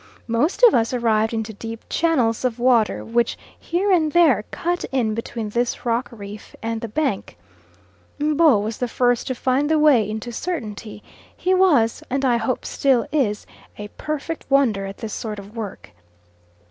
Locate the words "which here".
3.05-3.91